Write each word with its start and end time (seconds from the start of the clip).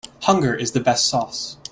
Hunger 0.21 0.55
is 0.55 0.71
the 0.71 0.79
best 0.79 1.05
sauce. 1.07 1.57